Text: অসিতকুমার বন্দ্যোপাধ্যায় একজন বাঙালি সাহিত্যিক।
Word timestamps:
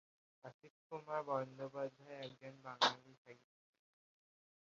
অসিতকুমার 0.43 1.21
বন্দ্যোপাধ্যায় 1.23 2.17
একজন 2.21 2.53
বাঙালি 2.63 3.13
সাহিত্যিক। 3.15 3.39